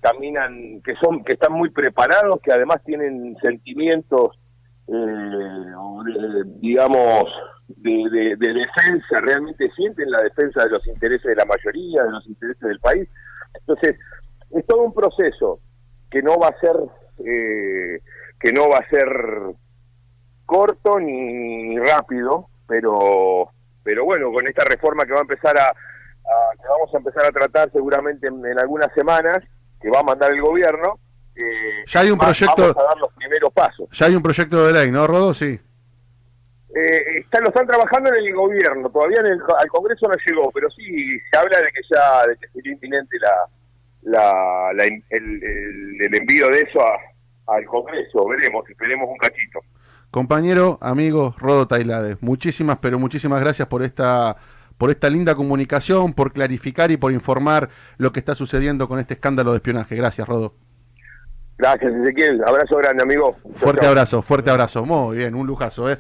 caminan, 0.01 0.81
que 0.83 0.95
son, 0.97 1.25
que 1.25 1.35
están 1.35 1.53
muy 1.53 1.71
preparados, 1.71 2.41
que 2.41 2.53
además 2.53 2.83
tienen 2.85 3.37
sentimientos, 3.43 4.39
eh, 4.89 6.43
digamos, 6.61 7.25
de, 7.69 8.37
defensa, 8.37 9.21
realmente 9.21 9.71
sienten 9.77 10.11
la 10.11 10.23
defensa 10.23 10.65
de 10.65 10.71
los 10.71 10.87
intereses 10.87 11.25
de 11.25 11.37
la 11.37 11.45
mayoría, 11.45 12.05
de 12.05 12.11
los 12.11 12.27
intereses 12.27 12.63
del 12.63 12.81
país. 12.81 13.09
Entonces, 13.55 13.97
es 14.51 14.67
todo 14.67 14.83
un 14.83 14.95
proceso 14.95 15.61
que 16.11 16.23
no 16.23 16.39
va 16.39 16.49
a 16.49 16.61
ser, 16.61 16.77
eh, 17.25 18.01
que 18.39 18.53
no 18.53 18.69
va 18.69 18.79
a 18.79 18.89
ser 18.89 19.07
corto 20.53 21.01
ni, 21.01 21.79
rápido, 21.79 22.49
pero, 22.69 23.49
pero 23.83 24.05
bueno, 24.05 24.31
con 24.31 24.47
esta 24.47 24.65
reforma 24.65 25.07
que 25.07 25.13
va 25.13 25.21
a 25.21 25.23
empezar 25.23 25.57
a, 25.57 25.73
que 26.61 26.69
vamos 26.69 26.95
a 26.95 26.99
empezar 26.99 27.25
a 27.25 27.33
tratar 27.33 27.73
seguramente 27.73 28.27
en 28.27 28.59
algunas 28.59 28.93
semanas, 28.93 29.43
que 29.81 29.91
va 29.91 30.01
a 30.01 30.05
mandar 30.05 30.31
el 30.33 30.43
gobierno. 30.43 30.99
Eh, 31.35 31.85
ya 31.87 32.01
hay 32.01 32.11
un 32.11 32.19
proyecto. 32.19 32.55
Vamos 32.57 32.77
a 32.77 32.83
dar 32.83 32.99
los 32.99 33.13
primeros 33.15 33.53
pasos. 33.53 33.89
Ya 33.93 34.07
hay 34.07 34.15
un 34.15 34.23
proyecto 34.23 34.67
de 34.67 34.73
ley, 34.73 34.91
¿no, 34.91 35.07
Rodo? 35.07 35.33
Sí. 35.33 35.59
Eh, 36.75 37.19
están, 37.21 37.43
lo 37.43 37.49
están 37.49 37.67
trabajando 37.67 38.11
en 38.11 38.25
el 38.25 38.35
gobierno, 38.35 38.89
todavía 38.91 39.19
en 39.21 39.33
el, 39.33 39.41
al 39.59 39.69
Congreso 39.69 40.09
no 40.09 40.15
llegó, 40.27 40.51
pero 40.53 40.71
sí 40.71 41.19
se 41.31 41.39
habla 41.39 41.59
de 41.59 41.71
que 41.71 41.81
ya 41.91 42.27
de 42.27 42.37
que 42.39 42.49
sería 42.49 42.73
inminente 42.73 43.19
la, 43.21 44.73
la, 44.73 44.85
el, 44.85 45.03
el, 45.11 46.15
envío 46.15 46.49
de 46.49 46.63
eso 46.63 46.81
al 47.47 47.65
Congreso. 47.67 48.27
Veremos, 48.27 48.69
esperemos 48.71 49.07
un 49.09 49.19
cachito. 49.19 49.61
Compañero, 50.13 50.77
amigo 50.83 51.35
Rodo 51.39 51.67
Tailade, 51.67 52.19
muchísimas, 52.21 52.77
pero 52.83 52.99
muchísimas 52.99 53.41
gracias 53.41 53.67
por 53.67 53.83
esta 53.83 54.37
por 54.77 54.91
esta 54.91 55.09
linda 55.09 55.35
comunicación, 55.35 56.13
por 56.13 56.35
clarificar 56.35 56.91
y 56.91 56.99
por 56.99 57.13
informar 57.13 57.71
lo 57.97 58.13
que 58.13 58.21
está 58.21 58.35
sucediendo 58.35 58.89
con 58.89 58.99
este 58.99 59.15
escándalo 59.15 59.53
de 59.53 59.57
espionaje. 59.57 59.97
Gracias, 59.97 60.29
Rodo. 60.29 60.55
Gracias, 61.57 61.95
Ezequiel. 61.95 62.43
Abrazo 62.47 62.77
grande, 62.77 63.03
amigo. 63.03 63.37
Fuerte 63.55 63.87
abrazo, 63.87 64.21
fuerte 64.21 64.51
abrazo. 64.51 64.85
Muy 64.85 65.17
bien, 65.17 65.35
un 65.35 65.47
lujazo. 65.47 65.91
¿eh? 65.91 65.97